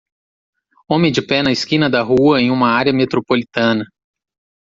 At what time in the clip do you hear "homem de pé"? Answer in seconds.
0.89-1.43